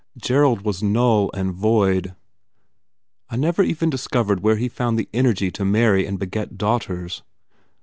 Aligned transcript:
Gerald 0.17 0.61
was 0.65 0.81
null 0.81 1.29
and 1.35 1.53
void. 1.53 2.15
I 3.29 3.35
never 3.35 3.61
even 3.61 3.91
discovered 3.91 4.39
where 4.39 4.55
he 4.55 4.67
found 4.67 4.97
the 4.97 5.07
energy 5.13 5.51
to 5.51 5.63
marry 5.63 6.07
and 6.07 6.17
beget 6.17 6.57
daughters. 6.57 7.21